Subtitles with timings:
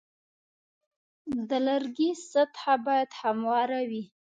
[1.49, 4.03] د لرګي سطحه باید همواره وي.